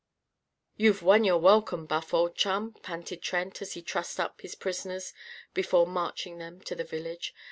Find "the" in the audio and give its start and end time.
6.73-6.83